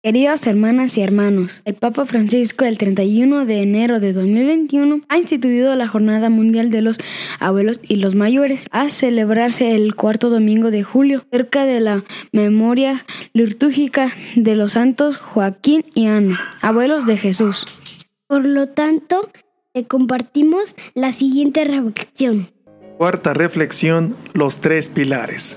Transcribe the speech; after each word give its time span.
Queridas 0.00 0.46
hermanas 0.46 0.96
y 0.96 1.02
hermanos, 1.02 1.60
el 1.64 1.74
Papa 1.74 2.06
Francisco 2.06 2.64
el 2.64 2.78
31 2.78 3.46
de 3.46 3.62
enero 3.62 3.98
de 3.98 4.12
2021 4.12 5.00
ha 5.08 5.18
instituido 5.18 5.74
la 5.74 5.88
Jornada 5.88 6.30
Mundial 6.30 6.70
de 6.70 6.82
los 6.82 6.98
Abuelos 7.40 7.80
y 7.82 7.96
los 7.96 8.14
Mayores 8.14 8.68
a 8.70 8.90
celebrarse 8.90 9.74
el 9.74 9.96
cuarto 9.96 10.30
domingo 10.30 10.70
de 10.70 10.84
julio, 10.84 11.26
cerca 11.32 11.64
de 11.64 11.80
la 11.80 12.04
memoria 12.30 13.06
litúrgica 13.32 14.12
de 14.36 14.54
los 14.54 14.72
santos 14.72 15.16
Joaquín 15.16 15.84
y 15.96 16.06
Ana, 16.06 16.48
abuelos 16.60 17.04
de 17.04 17.16
Jesús. 17.16 17.64
Por 18.28 18.44
lo 18.44 18.68
tanto, 18.68 19.28
le 19.74 19.88
compartimos 19.88 20.76
la 20.94 21.10
siguiente 21.10 21.64
reflexión. 21.64 22.48
Cuarta 22.98 23.34
reflexión, 23.34 24.14
los 24.32 24.58
tres 24.58 24.90
pilares. 24.90 25.56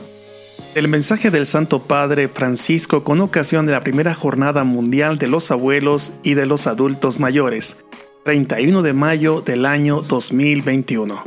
El 0.73 0.87
mensaje 0.87 1.31
del 1.31 1.45
Santo 1.45 1.81
Padre 1.81 2.29
Francisco 2.29 3.03
con 3.03 3.19
ocasión 3.19 3.65
de 3.65 3.73
la 3.73 3.81
primera 3.81 4.13
Jornada 4.13 4.63
Mundial 4.63 5.17
de 5.17 5.27
los 5.27 5.51
Abuelos 5.51 6.13
y 6.23 6.33
de 6.33 6.45
los 6.45 6.65
Adultos 6.65 7.19
Mayores, 7.19 7.75
31 8.23 8.81
de 8.81 8.93
mayo 8.93 9.41
del 9.41 9.65
año 9.65 9.99
2021. 9.99 11.25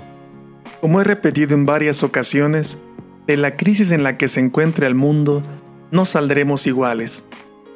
Como 0.80 0.98
he 0.98 1.04
repetido 1.04 1.54
en 1.54 1.66
varias 1.66 2.02
ocasiones, 2.02 2.78
de 3.26 3.36
la 3.36 3.54
crisis 3.54 3.90
en 3.90 4.02
la 4.02 4.16
que 4.16 4.28
se 4.28 4.40
encuentra 4.40 4.86
el 4.86 4.94
mundo, 4.94 5.42
no 5.90 6.06
saldremos 6.06 6.66
iguales, 6.66 7.24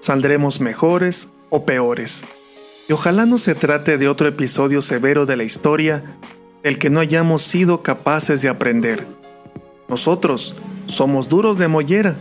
saldremos 0.01 0.63
mejores 0.63 1.29
o 1.51 1.67
peores. 1.67 2.25
Y 2.89 2.95
ojalá 2.95 3.27
no 3.27 3.37
se 3.37 3.55
trate 3.55 3.99
de 3.99 4.09
otro 4.09 4.27
episodio 4.27 4.81
severo 4.81 5.27
de 5.27 5.37
la 5.37 5.45
historia 5.45 6.17
del 6.63 6.79
que 6.79 6.89
no 6.89 7.01
hayamos 7.01 7.43
sido 7.43 7.83
capaces 7.83 8.41
de 8.41 8.49
aprender. 8.49 9.07
Nosotros, 9.87 10.55
somos 10.89 11.29
duros 11.29 11.59
de 11.59 11.69
mollera. 11.69 12.17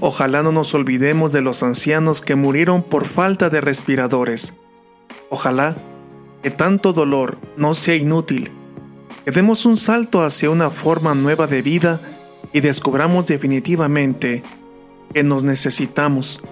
Ojalá 0.00 0.42
no 0.42 0.50
nos 0.50 0.74
olvidemos 0.74 1.32
de 1.32 1.42
los 1.42 1.62
ancianos 1.62 2.20
que 2.20 2.34
murieron 2.34 2.82
por 2.82 3.04
falta 3.04 3.48
de 3.48 3.60
respiradores. 3.60 4.54
Ojalá 5.30 5.76
que 6.42 6.50
tanto 6.50 6.92
dolor 6.92 7.38
no 7.56 7.74
sea 7.74 7.94
inútil, 7.94 8.50
que 9.24 9.30
demos 9.30 9.64
un 9.64 9.76
salto 9.76 10.22
hacia 10.22 10.50
una 10.50 10.70
forma 10.70 11.14
nueva 11.14 11.46
de 11.46 11.62
vida 11.62 12.00
y 12.52 12.60
descubramos 12.60 13.26
definitivamente 13.26 14.42
que 15.12 15.22
nos 15.22 15.44
necesitamos 15.44 16.42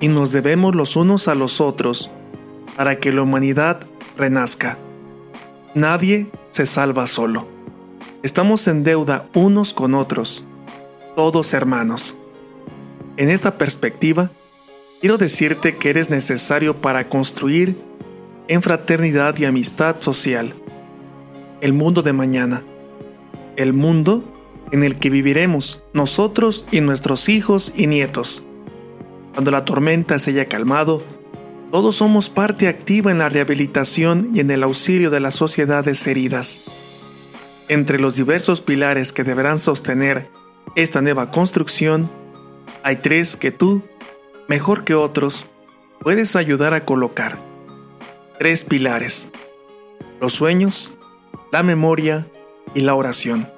y 0.00 0.08
nos 0.08 0.32
debemos 0.32 0.74
los 0.74 0.96
unos 0.96 1.28
a 1.28 1.34
los 1.34 1.60
otros 1.60 2.10
para 2.76 2.98
que 2.98 3.12
la 3.12 3.22
humanidad 3.22 3.80
renazca. 4.16 4.78
Nadie 5.74 6.26
se 6.50 6.66
salva 6.66 7.06
solo. 7.06 7.46
Estamos 8.22 8.66
en 8.66 8.82
deuda 8.82 9.26
unos 9.34 9.72
con 9.72 9.94
otros 9.94 10.44
todos 11.16 11.54
hermanos. 11.54 12.14
En 13.16 13.30
esta 13.30 13.56
perspectiva, 13.56 14.30
quiero 15.00 15.16
decirte 15.16 15.74
que 15.76 15.88
eres 15.88 16.10
necesario 16.10 16.82
para 16.82 17.08
construir 17.08 17.76
en 18.48 18.60
fraternidad 18.60 19.36
y 19.38 19.46
amistad 19.46 19.96
social 20.00 20.54
el 21.62 21.72
mundo 21.72 22.02
de 22.02 22.12
mañana, 22.12 22.62
el 23.56 23.72
mundo 23.72 24.22
en 24.72 24.82
el 24.82 24.96
que 24.96 25.08
viviremos 25.08 25.82
nosotros 25.94 26.66
y 26.70 26.82
nuestros 26.82 27.30
hijos 27.30 27.72
y 27.74 27.86
nietos. 27.86 28.44
Cuando 29.32 29.50
la 29.50 29.64
tormenta 29.64 30.18
se 30.18 30.32
haya 30.32 30.44
calmado, 30.44 31.02
todos 31.72 31.96
somos 31.96 32.28
parte 32.28 32.68
activa 32.68 33.10
en 33.10 33.18
la 33.18 33.30
rehabilitación 33.30 34.32
y 34.34 34.40
en 34.40 34.50
el 34.50 34.62
auxilio 34.62 35.08
de 35.08 35.20
las 35.20 35.34
sociedades 35.34 36.06
heridas. 36.06 36.60
Entre 37.68 37.98
los 37.98 38.16
diversos 38.16 38.60
pilares 38.60 39.14
que 39.14 39.24
deberán 39.24 39.58
sostener 39.58 40.28
esta 40.76 41.00
nueva 41.00 41.30
construcción, 41.30 42.10
hay 42.82 42.96
tres 42.96 43.36
que 43.36 43.50
tú, 43.50 43.82
mejor 44.46 44.84
que 44.84 44.94
otros, 44.94 45.46
puedes 46.00 46.36
ayudar 46.36 46.74
a 46.74 46.84
colocar. 46.84 47.38
Tres 48.38 48.62
pilares. 48.62 49.30
Los 50.20 50.34
sueños, 50.34 50.94
la 51.50 51.62
memoria 51.62 52.26
y 52.74 52.82
la 52.82 52.94
oración. 52.94 53.48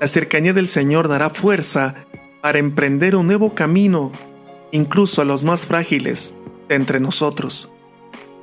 La 0.00 0.06
cercanía 0.06 0.52
del 0.52 0.68
Señor 0.68 1.08
dará 1.08 1.28
fuerza 1.28 1.96
para 2.40 2.60
emprender 2.60 3.16
un 3.16 3.26
nuevo 3.26 3.54
camino, 3.54 4.12
incluso 4.70 5.22
a 5.22 5.24
los 5.24 5.42
más 5.42 5.66
frágiles 5.66 6.34
de 6.68 6.76
entre 6.76 7.00
nosotros, 7.00 7.68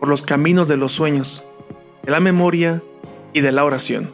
por 0.01 0.09
los 0.09 0.21
caminos 0.21 0.67
de 0.67 0.75
los 0.75 0.91
sueños, 0.91 1.45
de 2.03 2.11
la 2.11 2.19
memoria 2.19 2.83
y 3.31 3.39
de 3.39 3.53
la 3.53 3.63
oración. 3.63 4.13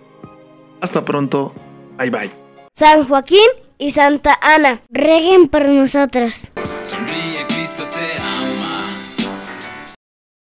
Hasta 0.81 1.03
pronto, 1.03 1.53
bye 1.97 2.11
bye. 2.11 2.44
San 2.77 3.07
Joaquín 3.07 3.47
y 3.77 3.91
Santa 3.91 4.37
Ana, 4.41 4.81
reguen 4.89 5.47
por 5.47 5.69
nosotros. 5.69 6.51